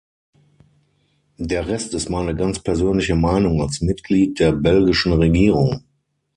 [1.37, 5.83] Der Rest ist meine ganz persönliche Meinung als Mitglied der belgischen Regierung.